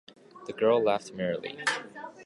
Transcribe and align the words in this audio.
The 0.47 0.53
girl 0.53 0.81
laughed 0.81 1.13
merrily. 1.13 1.63